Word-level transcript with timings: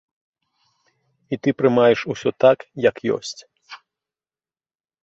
І 1.35 1.39
ты 1.47 1.53
прымаеш 1.59 1.99
усё 2.15 2.29
так, 2.47 2.57
як 2.89 2.95
ёсць. 3.19 3.39